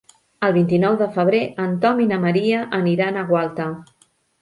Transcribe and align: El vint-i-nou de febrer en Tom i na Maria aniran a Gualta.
El 0.45 0.55
vint-i-nou 0.55 0.97
de 1.01 1.09
febrer 1.17 1.43
en 1.67 1.77
Tom 1.85 2.03
i 2.07 2.09
na 2.15 2.21
Maria 2.27 2.65
aniran 2.83 3.25
a 3.25 3.29
Gualta. 3.33 3.73